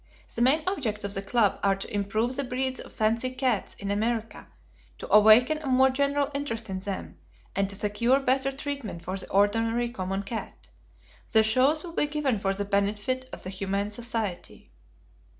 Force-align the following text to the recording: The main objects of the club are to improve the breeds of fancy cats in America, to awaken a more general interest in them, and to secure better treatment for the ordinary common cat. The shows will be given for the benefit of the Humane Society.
The 0.33 0.41
main 0.41 0.63
objects 0.65 1.03
of 1.03 1.13
the 1.13 1.21
club 1.21 1.59
are 1.61 1.75
to 1.75 1.93
improve 1.93 2.35
the 2.35 2.43
breeds 2.43 2.79
of 2.79 2.91
fancy 2.91 3.29
cats 3.29 3.75
in 3.75 3.91
America, 3.91 4.47
to 4.97 5.13
awaken 5.13 5.59
a 5.59 5.67
more 5.67 5.91
general 5.91 6.31
interest 6.33 6.71
in 6.71 6.79
them, 6.79 7.19
and 7.55 7.69
to 7.69 7.75
secure 7.75 8.19
better 8.19 8.51
treatment 8.51 9.03
for 9.03 9.15
the 9.15 9.29
ordinary 9.29 9.89
common 9.91 10.23
cat. 10.23 10.69
The 11.33 11.43
shows 11.43 11.83
will 11.83 11.93
be 11.93 12.07
given 12.07 12.39
for 12.39 12.51
the 12.51 12.65
benefit 12.65 13.29
of 13.31 13.43
the 13.43 13.51
Humane 13.51 13.91
Society. 13.91 14.71